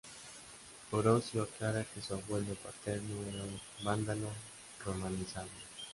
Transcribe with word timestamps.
Orosio 0.89 1.43
aclara 1.43 1.83
que 1.85 2.01
su 2.01 2.15
abuelo 2.15 2.55
paterno 2.55 3.23
era 3.31 3.43
un 3.43 3.61
vándalo 3.83 4.29
romanizado. 4.83 5.49